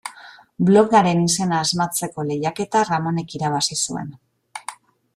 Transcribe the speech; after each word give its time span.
Blogaren 0.69 1.21
izena 1.25 1.59
asmatzeko 1.67 2.27
lehiaketa 2.31 2.85
Ramonek 2.91 3.39
irabazi 3.41 3.81
zuen. 3.85 4.13